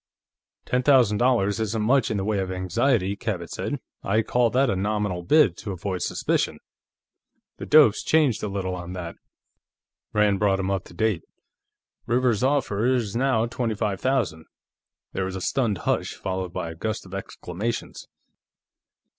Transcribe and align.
"Ten 0.65 0.81
thousand 0.81 1.19
dollars 1.19 1.59
isn't 1.59 1.81
much 1.83 2.09
in 2.09 2.17
the 2.17 2.23
way 2.23 2.39
of 2.39 2.51
anxiety," 2.51 3.15
Cabot 3.15 3.51
said. 3.51 3.79
"I'd 4.01 4.25
call 4.25 4.49
that 4.49 4.67
a 4.67 4.75
nominal 4.75 5.21
bid, 5.21 5.55
to 5.57 5.73
avoid 5.73 6.01
suspicion." 6.01 6.57
"The 7.57 7.67
dope's 7.67 8.01
changed 8.01 8.41
a 8.41 8.47
little 8.47 8.73
on 8.73 8.93
that." 8.93 9.17
Rand 10.11 10.39
brought 10.39 10.59
him 10.59 10.71
up 10.71 10.85
to 10.85 10.95
date. 10.95 11.21
"Rivers's 12.07 12.43
offer 12.43 12.83
is 12.87 13.15
now 13.15 13.45
twenty 13.45 13.75
five 13.75 14.01
thousand." 14.01 14.47
There 15.13 15.25
was 15.25 15.35
a 15.35 15.39
stunned 15.41 15.77
hush, 15.77 16.15
followed 16.15 16.51
by 16.51 16.71
a 16.71 16.75
gust 16.75 17.05
of 17.05 17.13
exclamations. 17.13 18.07